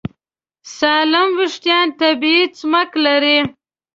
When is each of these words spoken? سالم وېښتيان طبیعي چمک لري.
سالم 0.77 1.29
وېښتيان 1.39 1.87
طبیعي 1.99 2.43
چمک 2.57 2.89
لري. 3.05 3.37